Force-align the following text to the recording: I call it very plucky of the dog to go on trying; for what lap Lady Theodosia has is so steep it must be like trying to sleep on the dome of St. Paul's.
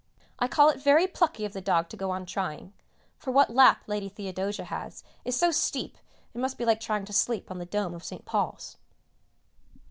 I 0.39 0.47
call 0.47 0.69
it 0.69 0.81
very 0.81 1.05
plucky 1.05 1.45
of 1.45 1.53
the 1.53 1.61
dog 1.61 1.87
to 1.89 1.95
go 1.95 2.09
on 2.09 2.25
trying; 2.25 2.73
for 3.19 3.29
what 3.29 3.51
lap 3.53 3.83
Lady 3.85 4.09
Theodosia 4.09 4.63
has 4.65 5.03
is 5.23 5.37
so 5.37 5.51
steep 5.51 5.95
it 6.33 6.39
must 6.39 6.57
be 6.57 6.65
like 6.65 6.79
trying 6.79 7.05
to 7.05 7.13
sleep 7.13 7.51
on 7.51 7.59
the 7.59 7.67
dome 7.67 7.93
of 7.93 8.03
St. 8.03 8.25
Paul's. 8.25 8.77